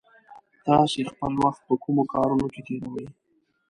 [0.65, 3.07] تاسې خپل وخت په کومو کارونو کې تېروئ؟